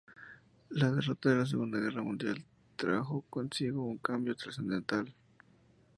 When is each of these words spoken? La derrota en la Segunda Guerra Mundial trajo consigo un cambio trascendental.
La 0.71 0.89
derrota 0.91 1.31
en 1.31 1.37
la 1.37 1.45
Segunda 1.45 1.77
Guerra 1.77 2.01
Mundial 2.01 2.43
trajo 2.75 3.23
consigo 3.29 3.85
un 3.85 3.99
cambio 3.99 4.35
trascendental. 4.35 5.13